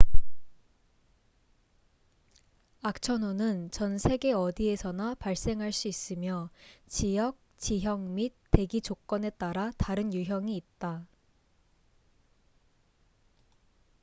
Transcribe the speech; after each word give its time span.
악천후는 2.81 3.69
전 3.69 3.99
세계 3.99 4.31
어디에서나 4.31 5.13
발생할 5.13 5.71
수 5.71 5.87
있으며 5.87 6.49
지역 6.87 7.37
지형 7.59 8.15
및 8.15 8.33
대기 8.49 8.81
조건에 8.81 9.29
따라 9.29 9.71
다른 9.77 10.11
유형이 10.11 10.57
있다 10.57 11.05